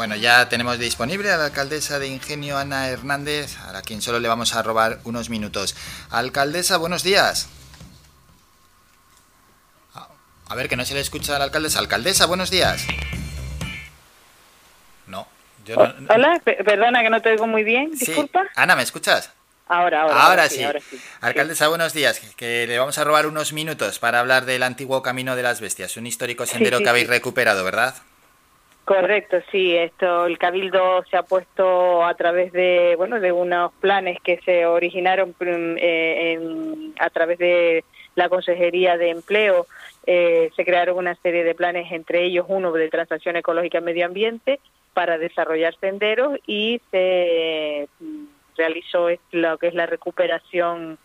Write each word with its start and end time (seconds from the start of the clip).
Bueno, 0.00 0.16
ya 0.16 0.48
tenemos 0.48 0.78
disponible 0.78 1.30
a 1.30 1.36
la 1.36 1.44
alcaldesa 1.44 1.98
de 1.98 2.06
Ingenio, 2.06 2.56
Ana 2.56 2.88
Hernández, 2.88 3.58
a 3.58 3.82
quien 3.82 4.00
solo 4.00 4.18
le 4.18 4.28
vamos 4.28 4.54
a 4.54 4.62
robar 4.62 4.98
unos 5.04 5.28
minutos. 5.28 5.76
Alcaldesa, 6.08 6.78
buenos 6.78 7.02
días. 7.02 7.50
A 10.48 10.54
ver, 10.54 10.70
que 10.70 10.76
no 10.76 10.86
se 10.86 10.94
le 10.94 11.00
escucha 11.00 11.36
a 11.36 11.38
la 11.38 11.44
alcaldesa. 11.44 11.80
Alcaldesa, 11.80 12.24
buenos 12.24 12.50
días. 12.50 12.86
No. 15.06 15.28
Yo 15.66 15.76
no... 15.76 15.94
Hola, 16.08 16.40
perdona 16.46 17.02
que 17.02 17.10
no 17.10 17.20
te 17.20 17.32
oigo 17.32 17.46
muy 17.46 17.62
bien, 17.62 17.90
disculpa. 17.90 18.46
Ana, 18.56 18.76
¿me 18.76 18.82
escuchas? 18.84 19.30
Ahora, 19.68 20.00
ahora, 20.00 20.22
ahora, 20.22 20.48
sí, 20.48 20.64
Alcaldesa, 21.20 21.68
buenos 21.68 21.92
días. 21.92 22.22
Que 22.38 22.66
le 22.66 22.78
vamos 22.78 22.96
a 22.96 23.04
robar 23.04 23.26
unos 23.26 23.52
minutos 23.52 23.98
para 23.98 24.20
hablar 24.20 24.46
del 24.46 24.62
antiguo 24.62 25.02
Camino 25.02 25.36
de 25.36 25.42
las 25.42 25.60
Bestias, 25.60 25.98
un 25.98 26.06
histórico 26.06 26.46
sendero 26.46 26.78
que 26.78 26.88
habéis 26.88 27.06
recuperado, 27.06 27.62
¿verdad? 27.64 27.94
Correcto, 28.90 29.36
sí. 29.52 29.76
Esto, 29.76 30.26
el 30.26 30.36
cabildo 30.36 31.04
se 31.08 31.16
ha 31.16 31.22
puesto 31.22 32.04
a 32.04 32.12
través 32.14 32.50
de, 32.52 32.96
bueno, 32.96 33.20
de 33.20 33.30
unos 33.30 33.72
planes 33.74 34.18
que 34.20 34.40
se 34.44 34.66
originaron 34.66 35.28
mm, 35.28 35.76
eh, 35.78 36.90
a 36.98 37.08
través 37.10 37.38
de 37.38 37.84
la 38.16 38.28
Consejería 38.28 38.96
de 38.96 39.10
Empleo. 39.10 39.66
Eh, 40.08 40.50
se 40.56 40.64
crearon 40.64 40.98
una 40.98 41.14
serie 41.14 41.44
de 41.44 41.54
planes, 41.54 41.92
entre 41.92 42.24
ellos 42.24 42.46
uno 42.48 42.72
de 42.72 42.88
transacción 42.88 43.36
ecológica 43.36 43.78
y 43.78 43.82
medio 43.82 44.06
ambiente 44.06 44.58
para 44.92 45.18
desarrollar 45.18 45.76
senderos 45.78 46.40
y 46.48 46.80
se 46.90 47.88
mm, 48.00 48.24
realizó 48.56 49.06
lo 49.30 49.58
que 49.58 49.68
es 49.68 49.74
la 49.74 49.86
recuperación 49.86 50.98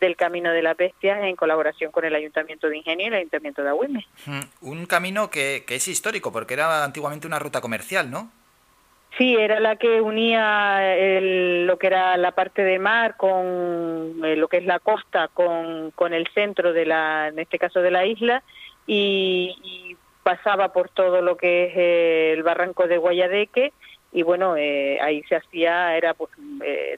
del 0.00 0.16
Camino 0.16 0.50
de 0.52 0.62
la 0.62 0.74
Bestia 0.74 1.26
en 1.26 1.36
colaboración 1.36 1.92
con 1.92 2.04
el 2.04 2.14
Ayuntamiento 2.14 2.68
de 2.68 2.78
Ingenio 2.78 3.06
y 3.06 3.08
el 3.08 3.14
Ayuntamiento 3.14 3.62
de 3.62 3.68
Agüime. 3.68 4.06
Un 4.60 4.86
camino 4.86 5.30
que, 5.30 5.64
es 5.68 5.88
histórico, 5.88 6.32
porque 6.32 6.54
era 6.54 6.84
antiguamente 6.84 7.26
una 7.26 7.38
ruta 7.38 7.60
comercial, 7.60 8.10
¿no? 8.10 8.30
Sí, 9.18 9.34
era 9.34 9.60
la 9.60 9.76
que 9.76 10.02
unía 10.02 10.78
lo 11.64 11.78
que 11.78 11.86
era 11.86 12.16
la 12.18 12.32
parte 12.32 12.62
de 12.62 12.78
mar 12.78 13.16
con 13.16 14.20
eh, 14.22 14.36
lo 14.36 14.46
que 14.48 14.58
es 14.58 14.66
la 14.66 14.78
costa, 14.78 15.28
con, 15.28 15.90
con, 15.92 16.12
el 16.12 16.28
centro 16.34 16.74
de 16.74 16.84
la, 16.84 17.28
en 17.28 17.38
este 17.38 17.58
caso 17.58 17.80
de 17.80 17.90
la 17.90 18.04
isla, 18.04 18.42
y, 18.86 19.96
pasaba 20.22 20.72
por 20.72 20.88
todo 20.88 21.22
lo 21.22 21.36
que 21.36 21.66
es 21.66 21.72
eh, 21.76 22.32
el 22.32 22.42
barranco 22.42 22.88
de 22.88 22.98
Guayadeque, 22.98 23.72
y 24.12 24.22
bueno, 24.22 24.56
eh, 24.56 24.98
ahí 25.00 25.22
se 25.28 25.36
hacía, 25.36 25.96
era 25.96 26.14
pues 26.14 26.32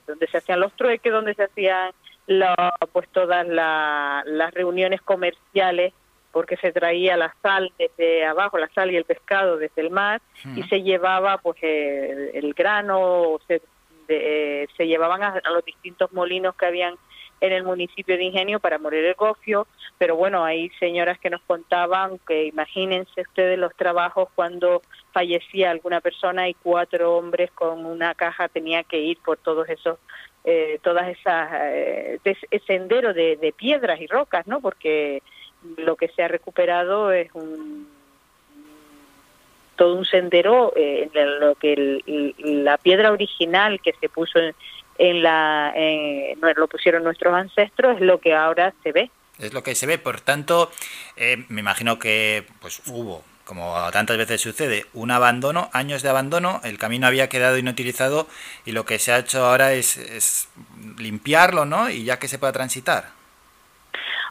donde 0.06 0.26
se 0.28 0.38
hacían 0.38 0.60
los 0.60 0.72
trueques, 0.72 1.12
donde 1.12 1.34
se 1.34 1.42
hacían 1.42 1.92
la, 2.28 2.74
pues 2.92 3.08
todas 3.08 3.46
las 3.48 4.54
reuniones 4.54 5.00
comerciales 5.00 5.94
porque 6.30 6.58
se 6.58 6.72
traía 6.72 7.16
la 7.16 7.34
sal 7.42 7.72
desde 7.78 8.26
abajo, 8.26 8.58
la 8.58 8.68
sal 8.74 8.90
y 8.92 8.96
el 8.96 9.04
pescado 9.04 9.56
desde 9.56 9.80
el 9.80 9.90
mar 9.90 10.20
y 10.54 10.62
se 10.64 10.82
llevaba 10.82 11.38
pues 11.38 11.56
el, 11.62 12.52
grano, 12.54 13.38
se, 13.48 13.62
se 14.06 14.86
llevaban 14.86 15.22
a, 15.22 15.40
los 15.50 15.64
distintos 15.64 16.12
molinos 16.12 16.54
que 16.54 16.66
habían 16.66 16.96
en 17.40 17.52
el 17.52 17.64
municipio 17.64 18.16
de 18.18 18.24
Ingenio 18.24 18.60
para 18.60 18.78
morir 18.78 19.04
el 19.04 19.14
gofio, 19.14 19.66
pero 19.96 20.16
bueno, 20.16 20.44
hay 20.44 20.68
señoras 20.80 21.18
que 21.18 21.30
nos 21.30 21.40
contaban 21.42 22.18
que 22.26 22.44
imagínense 22.44 23.22
ustedes 23.22 23.58
los 23.58 23.74
trabajos 23.74 24.28
cuando 24.34 24.82
fallecía 25.12 25.70
alguna 25.70 26.00
persona 26.00 26.48
y 26.48 26.54
cuatro 26.54 27.16
hombres 27.16 27.50
con 27.52 27.86
una 27.86 28.14
caja 28.14 28.48
tenía 28.48 28.84
que 28.84 28.98
ir 28.98 29.18
por 29.18 29.38
todos 29.38 29.68
esos 29.68 29.98
eh, 30.44 30.78
todas 30.82 31.08
esas 31.08 31.50
eh, 31.52 32.18
sendero 32.66 33.12
de, 33.12 33.36
de, 33.36 33.52
piedras 33.52 34.00
y 34.00 34.06
rocas, 34.06 34.46
¿no? 34.46 34.60
Porque 34.60 35.22
lo 35.76 35.96
que 35.96 36.08
se 36.08 36.22
ha 36.22 36.28
recuperado 36.28 37.12
es 37.12 37.28
un 37.34 37.86
todo 39.78 39.94
un 39.94 40.04
sendero 40.04 40.72
eh, 40.76 41.08
en 41.14 41.40
lo 41.40 41.54
que 41.54 42.34
la 42.38 42.76
piedra 42.76 43.12
original 43.12 43.80
que 43.80 43.94
se 43.98 44.08
puso 44.08 44.38
en, 44.98 45.22
la 45.22 45.72
lo 46.56 46.66
pusieron 46.66 47.04
nuestros 47.04 47.32
ancestros 47.32 47.96
es 47.96 48.02
lo 48.02 48.18
que 48.18 48.34
ahora 48.34 48.74
se 48.82 48.90
ve 48.90 49.10
es 49.38 49.54
lo 49.54 49.62
que 49.62 49.76
se 49.76 49.86
ve 49.86 49.96
por 49.98 50.20
tanto 50.20 50.70
eh, 51.16 51.44
me 51.48 51.60
imagino 51.60 51.98
que 51.98 52.44
pues 52.60 52.82
hubo 52.88 53.22
como 53.48 53.74
tantas 53.92 54.18
veces 54.18 54.42
sucede, 54.42 54.84
un 54.92 55.10
abandono, 55.10 55.70
años 55.72 56.02
de 56.02 56.10
abandono, 56.10 56.60
el 56.64 56.76
camino 56.76 57.06
había 57.06 57.30
quedado 57.30 57.56
inutilizado 57.56 58.26
y 58.66 58.72
lo 58.72 58.84
que 58.84 58.98
se 58.98 59.10
ha 59.10 59.18
hecho 59.20 59.46
ahora 59.46 59.72
es, 59.72 60.50
limpiarlo, 60.98 61.64
¿no? 61.64 61.88
Y 61.88 62.04
ya 62.04 62.18
que 62.18 62.28
se 62.28 62.38
pueda 62.38 62.52
transitar. 62.52 63.04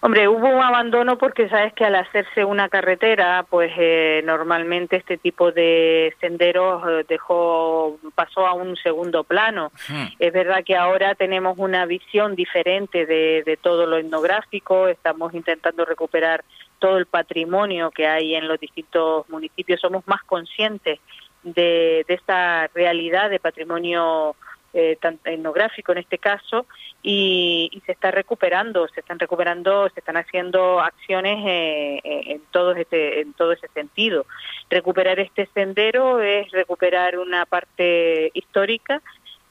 Hombre, 0.01 0.27
hubo 0.27 0.47
un 0.47 0.61
abandono 0.61 1.17
porque 1.17 1.49
sabes 1.49 1.73
que 1.73 1.83
al 1.83 1.95
hacerse 1.95 2.45
una 2.45 2.69
carretera, 2.69 3.43
pues 3.49 3.71
eh, 3.79 4.21
normalmente 4.23 4.97
este 4.97 5.17
tipo 5.17 5.51
de 5.51 6.15
senderos 6.21 6.83
eh, 6.87 7.05
dejó 7.09 7.97
pasó 8.13 8.45
a 8.45 8.53
un 8.53 8.75
segundo 8.77 9.23
plano. 9.23 9.71
Es 10.19 10.31
verdad 10.31 10.63
que 10.63 10.75
ahora 10.75 11.15
tenemos 11.15 11.57
una 11.57 11.87
visión 11.87 12.35
diferente 12.35 13.07
de, 13.07 13.41
de 13.43 13.57
todo 13.57 13.87
lo 13.87 13.97
etnográfico, 13.97 14.87
estamos 14.87 15.33
intentando 15.33 15.85
recuperar 15.85 16.43
todo 16.79 16.97
el 16.97 17.05
patrimonio 17.05 17.91
que 17.91 18.07
hay 18.07 18.35
en 18.35 18.47
los 18.47 18.59
distintos 18.59 19.27
municipios, 19.29 19.79
somos 19.79 20.07
más 20.07 20.23
conscientes 20.23 20.99
de, 21.43 22.05
de 22.07 22.13
esta 22.13 22.67
realidad 22.73 23.29
de 23.29 23.39
patrimonio 23.39 24.35
eh, 24.73 24.97
etnográfico 25.23 25.93
en 25.93 25.99
este 25.99 26.17
caso 26.17 26.65
y, 27.01 27.81
se 27.85 27.93
está 27.93 28.11
recuperando, 28.11 28.87
se 28.89 28.99
están 28.99 29.17
recuperando, 29.17 29.89
se 29.89 30.01
están 30.01 30.17
haciendo 30.17 30.81
acciones 30.81 31.37
eh, 31.47 31.99
eh, 32.03 32.21
en 32.27 32.41
todo 32.51 32.73
este, 32.73 33.21
en 33.21 33.33
todo 33.33 33.53
ese 33.53 33.67
sentido. 33.69 34.25
Recuperar 34.69 35.19
este 35.19 35.47
sendero 35.53 36.19
es 36.19 36.51
recuperar 36.51 37.17
una 37.17 37.45
parte 37.45 38.29
histórica 38.33 39.01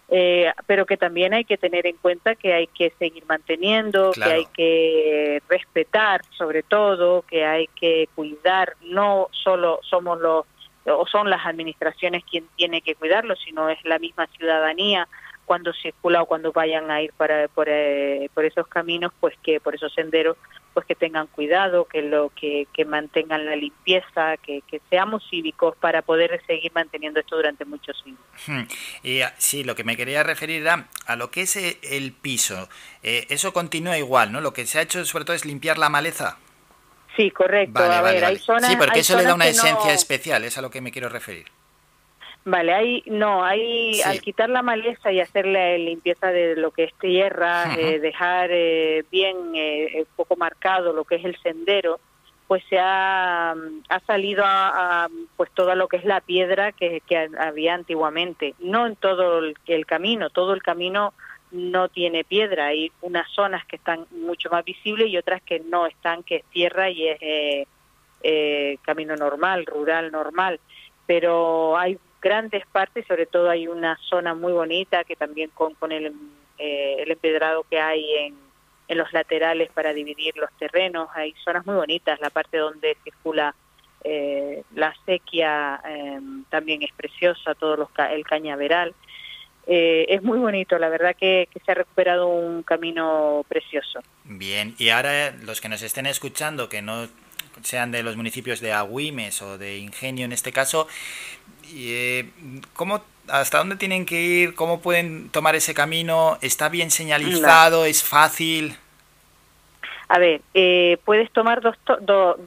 eh, 0.09 0.53
pero 0.67 0.87
que 0.87 0.97
también 0.97 1.34
hay 1.34 1.44
que 1.44 1.59
tener 1.59 1.87
en 1.87 1.97
cuenta 1.97 2.37
que 2.37 2.53
hay 2.55 2.69
que 2.69 2.93
seguir 2.99 3.25
manteniendo, 3.27 4.12
que 4.12 4.22
hay 4.22 4.47
que 4.47 5.43
respetar 5.49 6.22
sobre 6.37 6.62
todo, 6.62 7.22
que 7.22 7.44
hay 7.44 7.67
que 7.69 8.09
cuidar, 8.15 8.75
no 8.83 9.28
solo 9.33 9.81
somos 9.83 10.21
los 10.21 10.47
o 10.89 11.05
son 11.06 11.28
las 11.28 11.45
administraciones 11.45 12.22
quien 12.25 12.47
tiene 12.55 12.81
que 12.81 12.95
cuidarlo, 12.95 13.34
sino 13.34 13.69
es 13.69 13.78
la 13.84 13.99
misma 13.99 14.28
ciudadanía 14.28 15.09
cuando 15.45 15.72
circula 15.72 16.22
o 16.22 16.27
cuando 16.27 16.53
vayan 16.53 16.91
a 16.91 17.00
ir 17.03 17.12
para, 17.16 17.49
por, 17.49 17.69
eh, 17.69 18.28
por 18.34 18.45
esos 18.45 18.66
caminos, 18.66 19.12
pues 19.21 19.34
que 19.43 19.61
por 19.61 19.75
esos 19.75 19.93
senderos, 19.95 20.37
pues 20.77 20.85
que 20.85 20.95
tengan 20.95 21.27
cuidado, 21.29 21.87
que 21.87 22.03
lo 22.03 22.29
que, 22.39 22.69
que 22.75 22.85
mantengan 22.85 23.47
la 23.47 23.57
limpieza, 23.57 24.37
que, 24.37 24.61
que 24.71 24.83
seamos 24.91 25.23
cívicos 25.31 25.75
para 25.79 26.03
poder 26.03 26.39
seguir 26.47 26.71
manteniendo 26.75 27.19
esto 27.19 27.35
durante 27.35 27.65
muchos 27.65 27.97
años. 28.05 28.19
Hmm. 28.47 28.65
Y 29.03 29.23
ah, 29.23 29.35
sí, 29.39 29.65
lo 29.65 29.75
que 29.75 29.85
me 29.85 29.97
quería 29.97 30.23
referir 30.23 30.61
era 30.61 30.89
a 31.07 31.17
lo 31.17 31.31
que 31.31 31.41
es 31.41 31.57
eh, 31.57 31.79
el 31.83 32.13
piso. 32.13 32.69
Eh, 33.03 33.25
eso 33.31 33.55
continúa 33.55 33.97
igual, 33.97 34.33
¿no? 34.33 34.43
Lo 34.43 34.53
que 34.53 34.67
se 34.67 34.79
ha 34.79 34.83
hecho 34.83 35.03
sobre 35.07 35.25
todo 35.25 35.35
es 35.35 35.47
limpiar 35.47 35.79
la 35.79 35.89
maleza. 35.89 36.37
Sí, 37.17 37.31
correcto. 37.31 37.83
a 37.83 38.03
ver, 38.03 38.23
hay 38.23 38.37
zonas, 38.37 38.71
sí, 38.71 38.77
porque 38.77 39.01
eso 39.01 39.17
le 39.17 39.23
da 39.23 39.35
una 39.35 39.47
esencia 39.47 39.95
especial, 39.95 40.45
es 40.45 40.59
a 40.59 40.61
lo 40.61 40.71
que 40.71 40.83
me 40.83 40.93
quiero 40.93 41.09
referir. 41.09 41.47
Vale, 42.49 42.73
ahí 42.73 43.03
no, 43.07 43.45
ahí 43.45 44.01
al 44.03 44.21
quitar 44.21 44.49
la 44.49 44.62
maleza 44.62 45.11
y 45.11 45.19
hacer 45.19 45.47
la 45.47 45.77
limpieza 45.77 46.29
de 46.29 46.55
lo 46.55 46.71
que 46.71 46.84
es 46.84 46.95
tierra, 46.95 47.75
eh, 47.77 47.99
dejar 47.99 48.51
eh, 48.53 49.05
bien 49.11 49.37
eh, 49.57 50.05
poco 50.15 50.37
marcado 50.37 50.93
lo 50.93 51.05
que 51.05 51.17
es 51.17 51.25
el 51.25 51.37
sendero, 51.43 51.99
pues 52.47 52.62
se 52.71 52.79
ha, 52.79 53.51
ha 53.51 54.01
salido 54.07 54.45
a, 54.47 55.09
pues 55.37 55.51
todo 55.55 55.75
lo 55.75 55.89
que 55.89 55.97
es 55.97 56.05
la 56.05 56.21
piedra 56.21 56.71
que, 56.71 57.03
que 57.05 57.29
había 57.37 57.75
antiguamente. 57.75 58.55
No 58.61 58.87
en 58.87 58.95
todo 58.95 59.41
el, 59.41 59.57
el, 59.67 59.84
camino, 59.84 60.31
todo 60.31 60.55
el 60.55 60.63
camino 60.63 61.15
no 61.51 61.89
tiene 61.89 62.23
piedra. 62.23 62.67
Hay 62.67 62.93
unas 63.01 63.28
zonas 63.33 63.67
que 63.67 63.75
están 63.75 64.07
mucho 64.13 64.51
más 64.51 64.65
visibles 64.65 65.09
y 65.09 65.19
otras 65.19 65.43
que 65.43 65.59
no 65.59 65.89
están, 65.89 66.23
que 66.23 66.37
es 66.37 66.45
tierra 66.45 66.91
y 66.91 67.09
es 67.09 67.67
eh, 68.23 68.78
camino 68.83 69.17
normal, 69.17 69.67
rural 69.67 70.13
normal. 70.13 70.61
Pero 71.07 71.77
hay 71.77 71.99
grandes 72.27 72.67
partes, 72.67 73.07
sobre 73.07 73.27
todo 73.27 73.49
hay 73.49 73.69
una 73.69 73.97
zona 74.09 74.34
muy 74.34 74.53
bonita 74.53 75.05
que 75.05 75.15
también 75.15 75.51
con, 75.55 75.93
el, 75.93 76.13
eh, 76.59 76.97
el 76.99 77.11
empedrado 77.13 77.65
que 77.71 77.81
hay 77.81 78.05
en, 78.17 78.34
en 78.89 78.99
los 78.99 79.13
laterales 79.13 79.71
para 79.73 79.93
dividir 79.93 80.37
los 80.37 80.51
terrenos, 80.59 81.09
hay 81.15 81.34
zonas 81.45 81.65
muy 81.65 81.77
bonitas, 81.77 82.21
la 82.21 82.31
parte 82.31 82.59
donde 82.59 82.97
circula 83.05 83.55
eh, 84.05 84.63
la 84.75 84.95
sequía 85.05 85.81
eh, 85.84 86.21
también 86.51 86.83
es 86.83 86.93
preciosa, 86.93 87.55
todo 87.55 87.77
los, 87.77 87.89
el 88.11 88.25
cañaveral. 88.25 88.95
Eh, 89.67 90.07
es 90.09 90.22
muy 90.22 90.39
bonito, 90.39 90.79
la 90.79 90.89
verdad 90.89 91.17
que, 91.19 91.49
se 91.65 91.72
ha 91.72 91.75
recuperado 91.75 92.29
un 92.29 92.63
camino 92.63 93.45
precioso. 93.49 94.01
Bien, 94.25 94.75
y 94.79 94.91
ahora 94.91 95.33
los 95.43 95.61
que 95.61 95.69
nos 95.69 95.83
estén 95.83 96.07
escuchando, 96.07 96.69
que 96.69 96.83
no 96.83 97.09
sean 97.63 97.91
de 97.91 98.03
los 98.03 98.17
municipios 98.17 98.61
de 98.61 98.73
Agüimes 98.73 99.43
o 99.43 99.59
de 99.59 99.79
Ingenio 99.79 100.25
en 100.25 100.33
este 100.33 100.53
caso, 100.53 100.89
eh, 101.75 102.31
¿cómo, 102.75 103.03
¿hasta 103.29 103.59
dónde 103.59 103.77
tienen 103.77 104.07
que 104.07 104.21
ir? 104.21 104.55
¿Cómo 104.55 104.81
pueden 104.81 105.29
tomar 105.31 105.57
ese 105.57 105.75
camino? 105.75 106.39
¿Está 106.41 106.69
bien 106.69 106.91
señalizado? 106.91 107.85
¿Es 107.85 108.03
fácil? 108.03 108.77
A 110.09 110.19
ver, 110.19 110.41
eh, 110.55 110.99
puedes 111.05 111.31
tomar 111.33 111.61
dos 111.61 111.77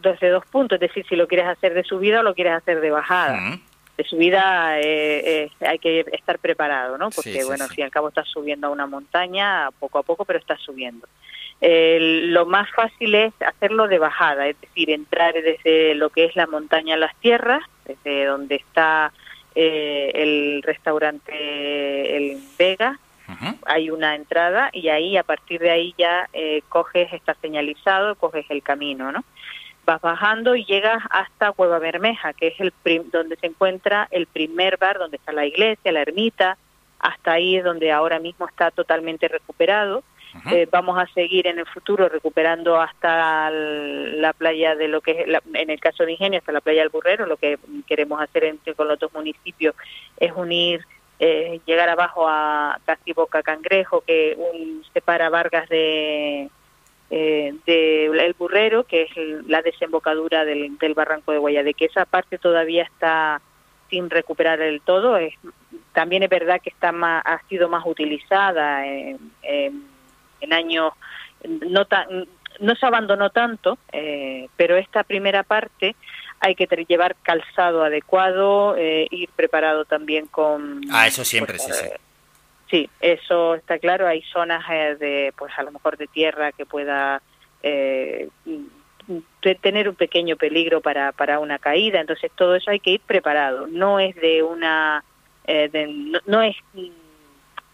desde 0.02 0.30
dos 0.30 0.46
puntos, 0.46 0.78
es 0.78 0.80
decir, 0.80 1.06
si 1.08 1.16
lo 1.16 1.28
quieres 1.28 1.48
hacer 1.48 1.74
de 1.74 1.84
subida 1.84 2.22
o 2.22 2.24
lo 2.24 2.34
quieres 2.34 2.54
hacer 2.54 2.80
de 2.80 2.90
bajada. 2.90 3.60
de 3.98 4.04
subida 4.06 4.80
eh, 4.80 5.50
eh, 5.60 5.68
hay 5.68 5.78
que 5.78 6.06
estar 6.14 6.40
preparado, 6.40 6.98
¿no? 6.98 7.10
Porque, 7.10 7.44
bueno, 7.44 7.68
si 7.68 7.82
al 7.82 7.92
cabo 7.92 8.10
estás 8.10 8.30
subiendo 8.30 8.68
a 8.68 8.70
una 8.70 8.88
montaña, 8.88 9.70
poco 9.78 10.00
a 10.00 10.04
poco, 10.04 10.24
pero 10.24 10.40
estás 10.40 10.62
subiendo. 10.62 11.06
Lo 11.62 12.46
más 12.46 12.70
fácil 12.72 13.16
es 13.16 13.34
hacerlo 13.42 13.88
de 13.88 14.00
bajada, 14.00 14.48
es 14.48 14.60
decir, 14.62 14.90
entrar 14.90 15.34
desde 15.34 15.96
lo 15.96 16.10
que 16.10 16.26
es 16.26 16.36
la 16.36 16.48
montaña 16.48 16.96
a 16.96 16.98
las 16.98 17.16
tierras, 17.18 17.62
desde 17.86 18.26
donde 18.26 18.56
está 18.56 19.12
eh, 19.56 20.12
el 20.16 20.62
restaurante 20.64 22.18
El 22.18 22.40
Vega, 22.58 23.00
hay 23.66 23.92
una 23.92 24.16
entrada 24.16 24.70
y 24.74 24.90
ahí 24.90 25.16
a 25.16 25.22
partir 25.22 25.60
de 25.60 25.70
ahí 25.70 25.94
ya 25.98 26.28
coges, 26.68 27.14
está 27.14 27.36
señalizado, 27.36 28.16
coges 28.16 28.46
el 28.50 28.64
camino, 28.64 29.12
¿no? 29.12 29.24
vas 29.90 30.02
bajando 30.02 30.56
y 30.56 30.66
llegas 30.66 31.02
hasta 31.10 31.52
Cueva 31.52 31.80
Bermeja, 31.80 32.34
que 32.34 32.50
es 32.50 32.60
el 32.60 32.72
donde 33.12 33.36
se 33.38 33.48
encuentra 33.48 34.08
el 34.12 34.28
primer 34.28 34.78
bar, 34.78 35.00
donde 35.00 35.18
está 35.18 35.32
la 35.32 35.48
iglesia, 35.48 35.92
la 35.92 36.02
ermita, 36.02 36.58
hasta 37.00 37.32
ahí 37.32 37.56
es 37.56 37.64
donde 37.64 37.92
ahora 37.92 38.20
mismo 38.20 38.48
está 38.48 38.70
totalmente 38.70 39.28
recuperado. 39.28 40.04
Eh, 40.52 40.68
vamos 40.72 40.98
a 40.98 41.08
seguir 41.14 41.48
en 41.48 41.60
el 41.60 41.66
futuro 41.66 42.08
recuperando 42.08 42.80
hasta 42.80 43.50
la 43.50 44.34
playa 44.34 44.76
de 44.76 44.88
lo 44.88 45.02
que 45.02 45.12
es, 45.12 45.28
en 45.54 45.70
el 45.70 45.80
caso 45.80 46.06
de 46.06 46.14
Ingenio, 46.14 46.40
hasta 46.40 46.52
la 46.52 46.62
playa 46.62 46.81
del 46.81 46.90
Burrero. 46.90 47.26
Lo 47.26 47.38
que 47.38 47.58
queremos 47.88 48.22
hacer 48.22 48.44
entre, 48.46 48.76
con 48.76 48.88
los 48.88 48.96
otros 48.96 49.14
municipios 49.14 49.76
es 50.18 50.31
unir, 50.36 50.86
eh, 51.20 51.60
llegar 51.66 51.90
abajo 51.90 52.28
a 52.28 52.80
casi 52.86 53.14
Boca 53.14 53.42
Cangrejo, 53.44 54.02
que 54.02 54.36
un, 54.38 54.84
separa 54.94 55.30
Vargas 55.30 55.68
de, 55.70 56.50
eh, 57.12 57.56
del 57.66 58.36
Burrero, 58.38 58.84
que 58.84 59.04
es 59.04 59.10
la 59.48 59.62
desembocadura 59.62 60.46
del, 60.46 60.78
barranco 60.96 61.32
de 61.32 61.40
Guayadeque. 61.40 61.86
Esa 61.86 62.06
parte 62.06 62.38
todavía 62.38 62.84
está 62.84 63.42
sin 63.90 64.10
recuperar 64.12 64.60
del 64.60 64.82
todo. 64.82 65.18
Es, 65.18 65.34
también 65.94 66.22
es 66.24 66.30
verdad 66.30 66.62
que 66.62 66.70
está 66.70 66.92
más, 66.92 67.24
ha 67.25 67.42
sido 67.48 67.68
más 67.68 67.84
utilizada 67.86 68.86
en, 68.86 69.88
años, 70.51 70.94
no, 71.44 71.88
no 72.59 72.75
se 72.75 72.86
abandonó 72.86 73.30
tanto, 73.30 73.77
eh, 73.91 74.47
pero 74.57 74.77
esta 74.77 75.03
primera 75.03 75.44
parte 75.44 75.95
hay 76.39 76.56
que 76.56 76.68
llevar 76.88 77.15
calzado 77.21 77.83
adecuado, 77.83 78.75
eh, 78.77 79.07
ir 79.12 79.30
preparado 79.36 79.86
también 79.86 80.27
con... 80.27 80.81
Ah, 80.91 81.07
eso 81.07 81.25
siempre, 81.25 81.57
pues, 81.57 81.77
sí, 81.77 81.86
sí 81.86 81.89
Sí, 82.69 82.89
eso 83.00 83.56
está 83.56 83.80
claro. 83.80 84.07
Hay 84.07 84.21
zonas 84.31 84.63
eh, 84.69 84.95
de, 85.00 85.33
pues 85.38 85.51
a 85.57 85.63
lo 85.63 85.71
mejor 85.71 85.97
de 85.97 86.07
tierra 86.07 86.51
que 86.51 86.65
pueda 86.65 87.21
eh, 87.63 88.30
tener 89.62 89.89
un 89.89 89.95
pequeño 89.95 90.36
peligro 90.36 90.81
para, 90.81 91.12
para 91.12 91.39
una 91.39 91.57
caída. 91.57 92.00
Entonces 92.00 92.31
todo 92.36 92.56
eso 92.56 92.69
hay 92.69 92.80
que 92.80 92.91
ir 92.91 93.01
preparado. 93.01 93.65
No 93.68 94.00
es 94.00 94.15
de 94.15 94.44
una, 94.44 95.03
eh, 95.45 95.69
no, 96.27 96.41
es 96.41 96.56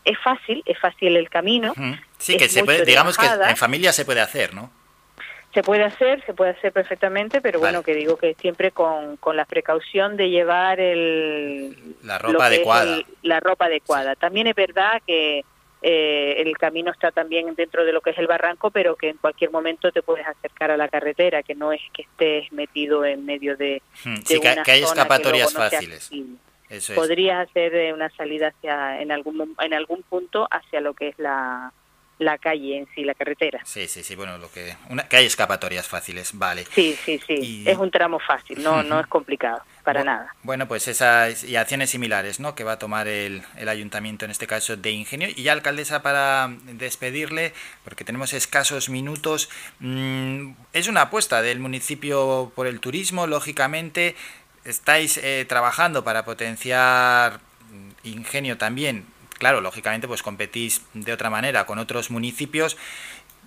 es 0.05 0.19
fácil, 0.19 0.63
es 0.65 0.79
fácil 0.79 1.17
el 1.17 1.29
camino. 1.29 1.73
Sí, 2.17 2.37
que 2.37 2.49
se 2.49 2.63
puede, 2.63 2.85
digamos 2.85 3.17
que 3.17 3.25
en 3.25 3.57
familia 3.57 3.91
se 3.91 4.05
puede 4.05 4.21
hacer, 4.21 4.53
¿no? 4.53 4.71
Se 5.53 5.63
puede 5.63 5.85
hacer, 5.85 6.21
se 6.25 6.33
puede 6.33 6.51
hacer 6.51 6.73
perfectamente, 6.73 7.39
pero 7.39 7.61
bueno, 7.61 7.81
que 7.81 7.95
digo 7.95 8.17
que 8.17 8.33
siempre 8.33 8.71
con, 8.71 9.15
con 9.15 9.37
la 9.37 9.45
precaución 9.45 10.17
de 10.17 10.29
llevar 10.29 10.81
el... 10.81 11.95
La 12.03 12.17
ropa 12.17 12.47
adecuada. 12.47 12.99
la 13.21 13.39
ropa 13.39 13.65
adecuada. 13.65 14.15
También 14.15 14.47
es 14.47 14.55
verdad 14.55 15.01
que 15.07 15.45
eh, 15.81 16.41
el 16.41 16.57
camino 16.57 16.91
está 16.91 17.11
también 17.11 17.55
dentro 17.55 17.85
de 17.85 17.93
lo 17.93 18.01
que 18.01 18.09
es 18.09 18.17
el 18.17 18.27
barranco, 18.27 18.69
pero 18.69 18.97
que 18.97 19.09
en 19.09 19.17
cualquier 19.17 19.51
momento 19.51 19.93
te 19.93 20.01
puedes 20.01 20.27
acercar 20.27 20.71
a 20.71 20.77
la 20.77 20.89
carretera, 20.89 21.41
que 21.41 21.55
no 21.55 21.71
es 21.71 21.81
que 21.93 22.01
estés 22.01 22.51
metido 22.51 23.05
en 23.05 23.23
medio 23.23 23.55
de... 23.55 23.81
Hmm, 24.03 24.15
sí, 24.25 24.41
que, 24.41 24.71
hay 24.71 24.83
escapatorias 24.83 25.53
fáciles. 25.53 26.09
Podrías 26.95 27.47
hacer 27.47 27.75
eh, 27.75 27.93
una 27.93 28.09
salida 28.09 28.47
hacia 28.47 28.99
en 28.99 29.11
algún 29.11 29.55
en 29.59 29.73
algún 29.73 30.01
punto 30.01 30.47
hacia 30.49 30.81
lo 30.81 30.95
que 30.95 31.09
es 31.09 31.19
la 31.19 31.71
la 32.17 32.37
calle 32.37 32.77
en 32.77 32.87
sí, 32.95 33.03
la 33.03 33.13
carretera. 33.13 33.59
Sí, 33.65 33.87
sí, 33.87 34.03
sí, 34.03 34.15
bueno, 34.15 34.37
lo 34.37 34.49
que, 34.51 34.75
una, 34.89 35.07
que 35.07 35.17
hay 35.17 35.25
escapatorias 35.25 35.87
fáciles, 35.87 36.31
vale. 36.33 36.65
Sí, 36.71 36.97
sí, 37.03 37.19
sí, 37.25 37.63
es 37.65 37.77
un 37.77 37.91
tramo 37.91 38.19
fácil, 38.19 38.63
no, 38.63 38.83
no 38.83 38.99
es 38.99 39.07
complicado, 39.07 39.61
para 39.83 40.03
nada. 40.03 40.33
Bueno, 40.43 40.67
pues 40.67 40.87
esas 40.87 41.43
y 41.43 41.57
acciones 41.57 41.89
similares, 41.89 42.39
¿no?, 42.39 42.55
que 42.55 42.63
va 42.63 42.73
a 42.73 42.79
tomar 42.79 43.07
el, 43.07 43.43
el 43.57 43.69
ayuntamiento, 43.69 44.25
en 44.25 44.31
este 44.31 44.47
caso 44.47 44.77
de 44.77 44.91
Ingenio. 44.91 45.27
Y 45.35 45.43
ya, 45.43 45.51
alcaldesa, 45.51 46.01
para 46.01 46.49
despedirle, 46.65 47.53
porque 47.83 48.05
tenemos 48.05 48.33
escasos 48.33 48.89
minutos, 48.89 49.49
mm, 49.79 50.51
es 50.73 50.87
una 50.87 51.01
apuesta 51.01 51.41
del 51.41 51.59
municipio 51.59 52.51
por 52.55 52.67
el 52.67 52.79
turismo, 52.79 53.27
lógicamente, 53.27 54.15
estáis 54.63 55.17
eh, 55.17 55.45
trabajando 55.47 56.03
para 56.03 56.23
potenciar 56.23 57.39
Ingenio 58.03 58.57
también 58.57 59.05
claro, 59.37 59.61
lógicamente 59.61 60.07
pues 60.07 60.23
competís 60.23 60.81
de 60.93 61.13
otra 61.13 61.29
manera 61.29 61.65
con 61.65 61.79
otros 61.79 62.11
municipios, 62.11 62.77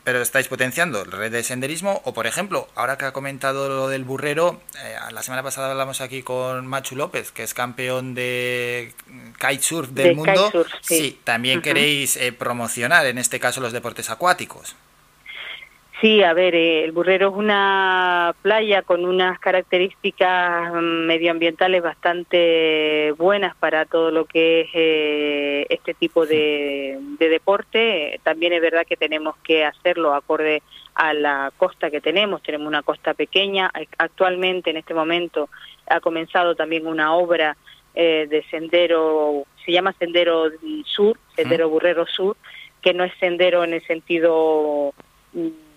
pero 0.04 0.22
estáis 0.22 0.48
potenciando 0.48 1.04
la 1.04 1.18
red 1.18 1.32
de 1.32 1.42
senderismo 1.42 2.00
o 2.04 2.14
por 2.14 2.26
ejemplo, 2.26 2.66
ahora 2.74 2.96
que 2.96 3.04
ha 3.04 3.12
comentado 3.12 3.68
lo 3.68 3.88
del 3.88 4.04
burrero, 4.04 4.60
eh, 4.82 4.96
la 5.12 5.22
semana 5.22 5.42
pasada 5.42 5.70
hablamos 5.70 6.00
aquí 6.00 6.22
con 6.22 6.66
Machu 6.66 6.96
López, 6.96 7.30
que 7.30 7.42
es 7.42 7.52
campeón 7.52 8.14
de 8.14 8.94
kitesurf 9.38 9.90
del 9.90 10.16
mundo. 10.16 10.50
sí. 10.80 11.20
también 11.24 11.60
queréis 11.60 12.16
eh, 12.16 12.32
promocionar 12.32 13.04
en 13.06 13.18
este 13.18 13.38
caso 13.38 13.60
los 13.60 13.72
deportes 13.72 14.08
acuáticos. 14.08 14.76
Sí, 16.00 16.22
a 16.22 16.32
ver, 16.32 16.54
eh, 16.54 16.84
el 16.84 16.92
Burrero 16.92 17.30
es 17.30 17.34
una 17.34 18.32
playa 18.42 18.82
con 18.82 19.04
unas 19.04 19.40
características 19.40 20.72
mm, 20.72 21.06
medioambientales 21.06 21.82
bastante 21.82 23.12
buenas 23.18 23.56
para 23.56 23.84
todo 23.84 24.12
lo 24.12 24.24
que 24.24 24.60
es 24.60 24.68
eh, 24.74 25.66
este 25.68 25.94
tipo 25.94 26.24
de, 26.24 27.00
deporte. 27.18 28.20
También 28.22 28.52
es 28.52 28.60
verdad 28.62 28.86
que 28.86 28.96
tenemos 28.96 29.36
que 29.38 29.64
hacerlo 29.64 30.14
acorde 30.14 30.62
a 30.94 31.12
la 31.14 31.52
costa 31.56 31.90
que 31.90 32.00
tenemos. 32.00 32.44
Tenemos 32.44 32.68
una 32.68 32.84
costa 32.84 33.14
pequeña. 33.14 33.68
Actualmente, 33.98 34.70
en 34.70 34.76
este 34.76 34.94
momento, 34.94 35.48
ha 35.88 35.98
comenzado 35.98 36.54
también 36.54 36.86
una 36.86 37.12
obra 37.14 37.56
eh, 37.96 38.28
de 38.30 38.44
sendero, 38.50 39.42
se 39.64 39.72
llama 39.72 39.92
Sendero 39.98 40.44
Sur, 40.84 41.18
Sendero 41.34 41.68
Burrero 41.68 42.06
Sur, 42.06 42.36
que 42.82 42.94
no 42.94 43.02
es 43.02 43.12
sendero 43.18 43.64
en 43.64 43.74
el 43.74 43.84
sentido 43.84 44.94
mm, 45.32 45.67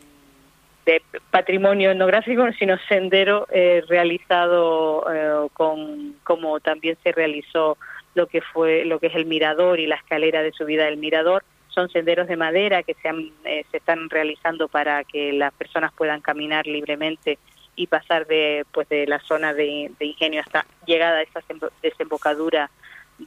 de 0.92 1.20
patrimonio 1.30 1.92
etnográfico, 1.92 2.46
sino 2.58 2.78
sendero 2.90 3.48
eh, 3.52 3.84
realizado 3.88 5.06
eh, 5.12 5.48
con 5.54 6.16
como 6.24 6.60
también 6.60 6.98
se 7.04 7.12
realizó 7.12 7.78
lo 8.14 8.28
que 8.28 8.42
fue 8.42 8.86
lo 8.86 9.00
que 9.00 9.08
es 9.08 9.16
el 9.16 9.26
mirador 9.26 9.80
y 9.80 9.88
la 9.88 9.96
escalera 9.96 10.42
de 10.42 10.52
subida 10.52 10.86
del 10.86 10.98
mirador. 10.98 11.44
Son 11.70 11.90
senderos 11.90 12.28
de 12.28 12.36
madera 12.36 12.84
que 12.84 12.96
se, 12.96 13.10
eh, 13.46 13.66
se 13.72 13.78
están 13.78 14.10
realizando 14.10 14.68
para 14.68 15.04
que 15.06 15.32
las 15.32 15.54
personas 15.54 15.94
puedan 15.94 16.20
caminar 16.20 16.68
libremente 16.68 17.40
y 17.76 17.88
pasar 17.88 18.28
de 18.28 18.66
pues 18.74 18.90
de 18.90 19.08
la 19.08 19.20
zona 19.20 19.54
de, 19.54 19.92
de 19.98 20.06
ingenio 20.06 20.42
hasta 20.42 20.66
llegada 20.86 21.20
a 21.20 21.22
esa 21.22 21.42
desembocadura 21.82 22.70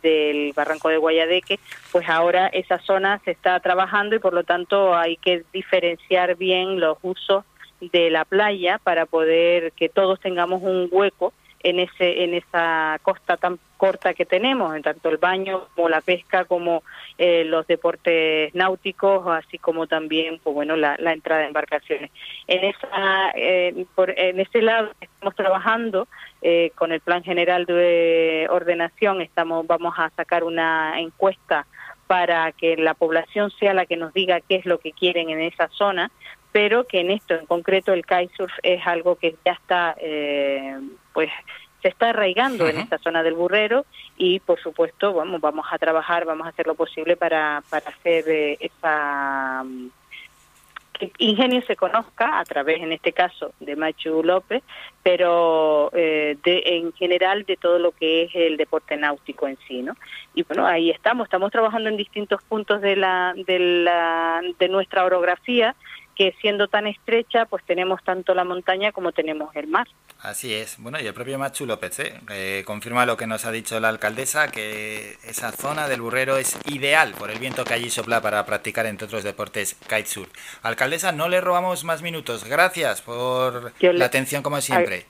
del 0.02 0.52
barranco 0.54 0.88
de 0.88 0.98
Guayadeque, 0.98 1.60
pues 1.92 2.08
ahora 2.08 2.48
esa 2.48 2.78
zona 2.80 3.20
se 3.24 3.30
está 3.30 3.60
trabajando 3.60 4.16
y 4.16 4.18
por 4.18 4.34
lo 4.34 4.44
tanto 4.44 4.94
hay 4.94 5.16
que 5.16 5.44
diferenciar 5.52 6.36
bien 6.36 6.80
los 6.80 6.98
usos 7.02 7.44
de 7.92 8.10
la 8.10 8.24
playa 8.24 8.78
para 8.78 9.06
poder 9.06 9.72
que 9.72 9.88
todos 9.88 10.20
tengamos 10.20 10.62
un 10.62 10.88
hueco 10.90 11.32
en 11.64 11.80
ese 11.80 12.22
en 12.22 12.34
esa 12.34 12.98
costa 13.02 13.36
tan 13.36 13.58
corta 13.76 14.14
que 14.14 14.24
tenemos, 14.24 14.74
en 14.76 14.82
tanto 14.82 15.08
el 15.08 15.16
baño 15.16 15.66
como 15.74 15.88
la 15.88 16.00
pesca, 16.00 16.44
como 16.44 16.82
eh, 17.18 17.44
los 17.44 17.66
deportes 17.66 18.54
náuticos, 18.54 19.26
así 19.26 19.58
como 19.58 19.86
también, 19.86 20.38
pues 20.42 20.54
bueno, 20.54 20.76
la, 20.76 20.96
entrada 21.12 21.42
de 21.42 21.48
embarcaciones. 21.48 22.10
En 22.46 22.64
esa 22.64 23.32
eh, 23.34 23.84
por, 23.94 24.10
en 24.10 24.40
ese 24.40 24.62
lado 24.62 24.90
estamos 25.00 25.34
trabajando 25.34 26.06
eh, 26.42 26.70
con 26.76 26.92
el 26.92 27.00
Plan 27.00 27.24
General 27.24 27.64
de 27.66 28.46
Ordenación, 28.50 29.20
estamos 29.22 29.66
vamos 29.66 29.94
a 29.98 30.10
sacar 30.10 30.44
una 30.44 31.00
encuesta 31.00 31.66
para 32.06 32.52
que 32.52 32.76
la 32.76 32.94
población 32.94 33.50
sea 33.58 33.74
la 33.74 33.86
que 33.86 33.96
nos 33.96 34.12
diga 34.12 34.40
qué 34.40 34.56
es 34.56 34.66
lo 34.66 34.78
que 34.78 34.92
quieren 34.92 35.30
en 35.30 35.40
esa 35.40 35.68
zona 35.68 36.10
pero 36.54 36.84
que 36.84 37.00
en 37.00 37.10
esto 37.10 37.34
en 37.34 37.46
concreto 37.46 37.92
el 37.92 38.06
kitesurf 38.06 38.52
es 38.62 38.86
algo 38.86 39.16
que 39.16 39.34
ya 39.44 39.54
está, 39.54 39.96
eh, 39.98 40.78
pues 41.12 41.28
se 41.82 41.88
está 41.88 42.10
arraigando 42.10 42.68
en 42.68 42.78
esta 42.78 42.98
zona 42.98 43.24
del 43.24 43.34
burrero 43.34 43.84
y 44.16 44.38
por 44.38 44.60
supuesto 44.60 45.12
vamos, 45.12 45.40
vamos 45.40 45.66
a 45.68 45.78
trabajar, 45.78 46.24
vamos 46.24 46.46
a 46.46 46.50
hacer 46.50 46.68
lo 46.68 46.76
posible 46.76 47.16
para, 47.16 47.64
para 47.68 47.90
hacer 47.90 48.28
eh, 48.28 48.56
esa 48.60 49.64
que 50.92 51.10
Ingenio 51.18 51.60
se 51.62 51.74
conozca 51.74 52.38
a 52.38 52.44
través, 52.44 52.80
en 52.80 52.92
este 52.92 53.12
caso, 53.12 53.52
de 53.58 53.74
Machu 53.74 54.22
López, 54.22 54.62
pero 55.02 55.90
eh, 55.92 56.38
de, 56.44 56.62
en 56.66 56.92
general 56.92 57.42
de 57.42 57.56
todo 57.56 57.80
lo 57.80 57.90
que 57.90 58.22
es 58.22 58.30
el 58.32 58.56
deporte 58.56 58.96
náutico 58.96 59.48
en 59.48 59.58
sí, 59.66 59.82
¿no? 59.82 59.96
Y 60.36 60.44
bueno, 60.44 60.64
ahí 60.64 60.90
estamos, 60.90 61.24
estamos 61.24 61.50
trabajando 61.50 61.88
en 61.88 61.96
distintos 61.96 62.40
puntos 62.44 62.80
de 62.80 62.94
la, 62.94 63.34
de 63.34 63.58
la, 63.58 64.40
de 64.56 64.68
nuestra 64.68 65.04
orografía 65.04 65.74
que 66.14 66.34
siendo 66.40 66.68
tan 66.68 66.86
estrecha, 66.86 67.46
pues 67.46 67.64
tenemos 67.64 68.02
tanto 68.04 68.34
la 68.34 68.44
montaña 68.44 68.92
como 68.92 69.12
tenemos 69.12 69.54
el 69.56 69.66
mar. 69.66 69.86
Así 70.20 70.54
es. 70.54 70.76
Bueno, 70.78 70.98
y 71.00 71.06
el 71.06 71.12
propio 71.14 71.38
Machu 71.38 71.66
López 71.66 72.00
¿eh? 72.00 72.62
confirma 72.64 73.04
lo 73.04 73.16
que 73.16 73.26
nos 73.26 73.44
ha 73.44 73.52
dicho 73.52 73.78
la 73.80 73.90
alcaldesa, 73.90 74.50
que 74.50 75.16
esa 75.24 75.52
zona 75.52 75.88
del 75.88 76.00
Burrero 76.00 76.38
es 76.38 76.58
ideal 76.66 77.12
por 77.18 77.30
el 77.30 77.38
viento 77.38 77.64
que 77.64 77.74
allí 77.74 77.90
sopla 77.90 78.22
para 78.22 78.44
practicar, 78.46 78.86
entre 78.86 79.06
otros 79.06 79.24
deportes, 79.24 79.74
kitesurf. 79.88 80.30
Alcaldesa, 80.62 81.12
no 81.12 81.28
le 81.28 81.40
robamos 81.40 81.84
más 81.84 82.02
minutos. 82.02 82.44
Gracias 82.44 83.02
por 83.02 83.72
la 83.80 84.04
atención 84.04 84.42
como 84.42 84.60
siempre. 84.60 85.06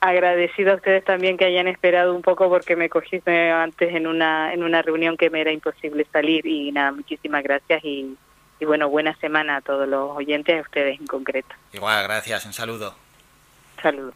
Agradecido 0.00 0.72
a 0.72 0.74
ustedes 0.74 1.02
también 1.04 1.38
que 1.38 1.46
hayan 1.46 1.66
esperado 1.66 2.14
un 2.14 2.20
poco 2.20 2.50
porque 2.50 2.76
me 2.76 2.90
cogí 2.90 3.22
antes 3.26 3.94
en 3.94 4.06
una, 4.06 4.52
en 4.52 4.62
una 4.62 4.82
reunión 4.82 5.16
que 5.16 5.30
me 5.30 5.40
era 5.40 5.50
imposible 5.50 6.06
salir 6.12 6.44
y 6.46 6.70
nada, 6.72 6.92
muchísimas 6.92 7.42
gracias 7.42 7.82
y 7.82 8.14
y 8.60 8.64
bueno, 8.64 8.88
buena 8.88 9.14
semana 9.16 9.56
a 9.56 9.60
todos 9.60 9.88
los 9.88 10.16
oyentes, 10.16 10.58
a 10.58 10.62
ustedes 10.62 10.98
en 10.98 11.06
concreto. 11.06 11.54
Igual, 11.72 12.04
gracias, 12.04 12.46
un 12.46 12.52
saludo. 12.52 12.94
Saludos. 13.82 14.14